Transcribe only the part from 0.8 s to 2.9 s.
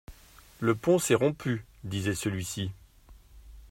s’est rompu, disait celui-ci.